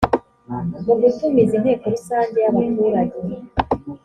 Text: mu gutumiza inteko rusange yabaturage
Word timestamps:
mu 0.85 0.89
gutumiza 1.01 1.53
inteko 1.57 1.85
rusange 1.95 2.37
yabaturage 2.45 3.19